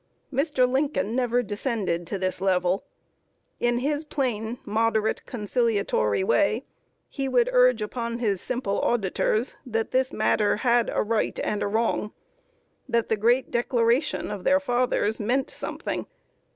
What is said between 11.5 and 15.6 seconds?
a Wrong that the great Declaration of their fathers meant